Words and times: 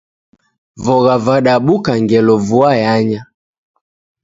Vogha 0.83 1.15
vadabuka 1.25 1.91
ngelo 2.03 2.35
vua 2.47 2.71
yanya 2.83 3.21